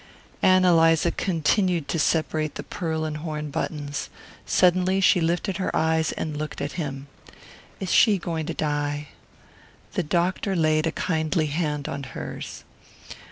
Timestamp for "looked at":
6.35-6.71